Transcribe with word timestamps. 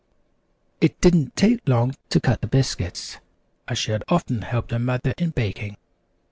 It 0.79 0.99
didn't 0.99 1.35
take 1.35 1.67
long 1.69 1.95
to 2.09 2.19
cut 2.19 2.41
the 2.41 2.47
biscuits, 2.47 3.17
as 3.67 3.77
she 3.77 3.91
had 3.91 4.03
often 4.07 4.41
helped 4.41 4.71
her 4.71 4.79
mother 4.79 5.13
in 5.19 5.29
baking. 5.29 5.77